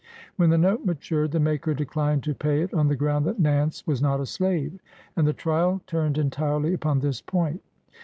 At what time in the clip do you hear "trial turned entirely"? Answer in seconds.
5.31-6.73